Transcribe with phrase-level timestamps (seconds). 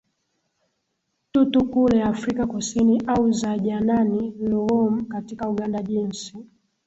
[1.31, 6.37] Tutu kule Afrika Kusini au za Janani Luwum katika Uganda jinsi